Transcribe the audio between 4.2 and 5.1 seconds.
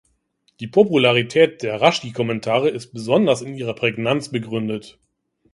begründet.